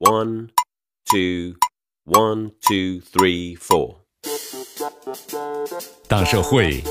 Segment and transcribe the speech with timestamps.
[0.00, 0.50] One,
[1.10, 1.56] two,
[2.04, 3.96] one, two, three, four.
[6.06, 6.84] 大社会，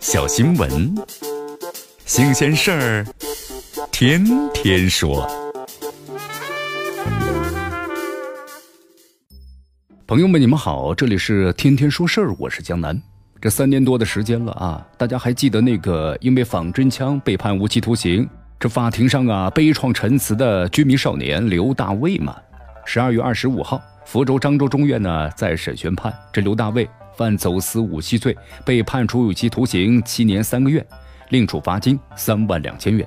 [0.00, 0.94] 小新闻，
[2.06, 3.06] 新鲜事儿，
[3.92, 5.28] 天天说。
[10.06, 12.98] 朋友们，你们好，这里是天天说事儿，我是江南。
[13.38, 18.26] 这三年多的时间了啊，大家还记得那个因为仿真枪被判无期徒刑？
[18.58, 22.34] 这法庭上啊，悲怆陈词的居民少年刘大卫嘛，
[22.86, 26.88] 十二月二十五号，福州漳州中院呢再审宣判，这刘大卫
[27.18, 28.34] 犯走私武器罪，
[28.64, 30.84] 被判处有期徒刑七年三个月，
[31.28, 33.06] 另处罚金三万两千元。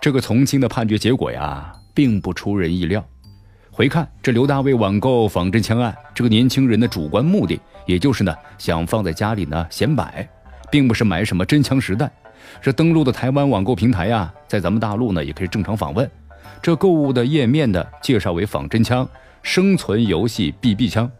[0.00, 3.04] 这个从轻的判决结果呀，并不出人意料。
[3.70, 10.28] 回看这刘大卫网购仿真枪案，这个年轻人的主观目的，也就是呢想放在家里呢显摆，
[10.68, 12.10] 并不是买什么真枪实弹。
[12.60, 16.08] 这登录的台湾网购平台呀，在咱们大陆呢也可以正常访问。
[16.62, 19.08] 这购物的页面的介绍为仿真枪、
[19.42, 21.10] 生存游戏 BB 枪。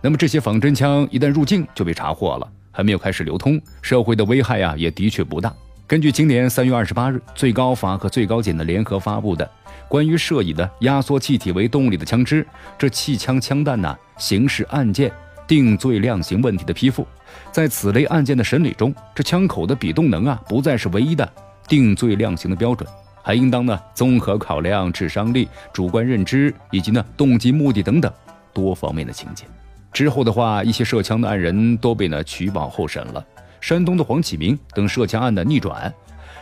[0.00, 5.52] 那么这些仿真枪一旦入境就被查获了，还没有开始流通，社会的危害呀也的确不大。
[5.86, 9.48] 根据今年三月二十八日最高法和最高检的联合发布的
[9.88, 12.46] 关于涉以的压缩气体为动力的枪支，
[12.78, 15.12] 这气枪枪弹呐刑事案件
[15.46, 17.06] 定罪量刑问题的批复。
[17.50, 21.28] 在此类案件的审理中，这枪口的比动能啊，不再是唯一的
[21.66, 22.88] 定罪量刑的标准，
[23.22, 28.12] 还应当呢综合考量致伤力、主观认知以及呢动机目的等等
[28.52, 29.44] 多方面的情节。
[29.92, 33.24] 之后的话，一些涉枪的案人都被呢取保候审了。
[33.60, 35.92] 山东的黄启明等涉枪案的逆转，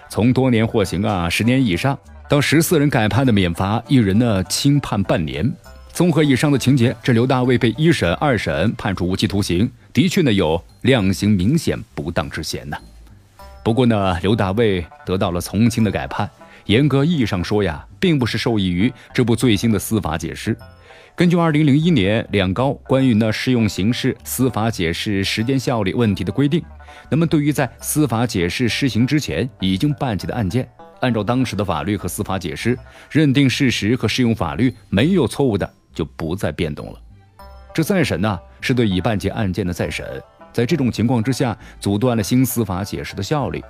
[0.08, 5.52] 从多年获刑啊十年以上，到十四人改判的免罚，一人呢轻判半年。
[5.92, 12.78] 综合以上的情节，这刘大卫被一审、二审判处无期徒刑，的确呢有量刑明显不当之嫌呐。
[13.62, 16.30] 不过呢，刘大卫得到了从轻的改判，
[16.64, 20.56] 严格意义上说呀，并不是受益于这部最新的司法解释。
[21.14, 26.62] 根据二零零一年两高关于呢适用刑事司法解释时间效力问题的规定，
[27.10, 30.66] 那么对于在司法解释施行之前已经办结的案件，
[31.00, 32.78] 按照当时的法律和司法解释，
[33.10, 35.70] 认定事实和适用法律没有错误的。
[35.92, 37.00] 就不再变动了。
[37.72, 43.62] 这再审呢，是对已办结案件的再审，在这种情况之下，阻断了新司法解释的效力。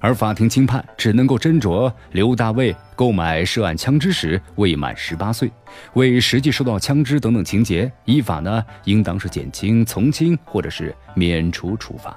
[0.00, 5.50] 而法庭轻判只能够斟酌刘大卫购买涉案枪支时未满十八岁，
[5.94, 12.16] 未实际收到枪支等等情节，依法呢应当是减轻、从轻或者是免除处罚。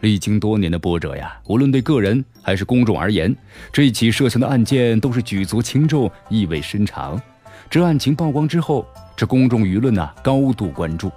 [0.00, 3.34] 历经多年的波折呀，无论对个人还是公众而言，
[3.72, 7.20] 这起涉枪的案件都是举足轻重、意味深长。
[7.68, 11.10] 这案情曝光之后，这公众舆论呢高度关注。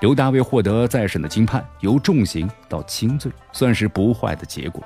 [0.00, 4.82] 刘大卫获得再审的轻判，由重刑到轻罪，算是不坏的结果，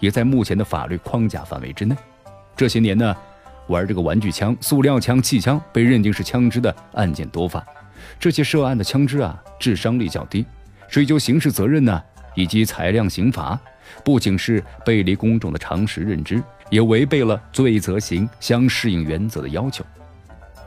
[0.00, 1.96] 也在目前的法律框架范围之内。
[2.56, 3.14] 这些年呢，
[3.66, 7.64] 玩这个玩具枪、塑料枪、气枪被认定是枪支的案件多发，
[8.18, 10.46] 这些涉案的枪支啊，致伤力较低，
[10.88, 12.02] 追究刑事责任呢，
[12.34, 13.58] 以及裁量刑罚，
[14.04, 19.84] 不仅是背离公众的常识认知，也违背了罪责刑相适应原则的要求。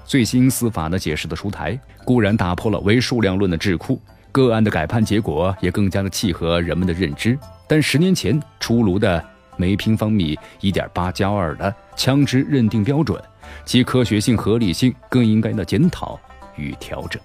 [0.09, 3.96] 最新司法的解释的出台，固然打破了唯数量论的桎梏，
[4.31, 7.38] 个案的改判结果也更加的契合人们的认知。
[7.68, 9.24] 但十年前出炉的
[9.56, 13.22] 每平方米一点八加二的枪支认定标准，
[13.66, 16.19] 其科学性、合理性更应该的检讨
[16.56, 17.22] 与调整。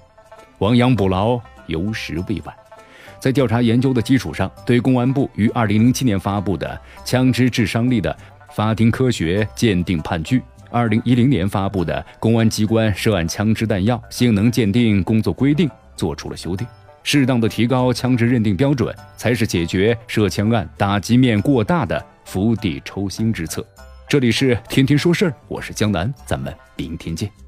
[0.59, 2.55] 亡羊补牢，有时未晚。
[3.19, 8.15] 在调查研究的基础上，对公安部于二零零七年发布的枪支致伤力的
[8.55, 10.43] 法庭科学鉴定判据。
[10.75, 16.67] 二零一零年发布的《公安机关涉案枪支弹药性能鉴定工作规定》做出了修订，
[17.05, 23.65] 适当的提高枪支认定标准，才是解决涉枪案打击面过大的釜底抽薪之策。
[24.09, 27.44] 这里是天天说事儿，我是江南，咱们明天见。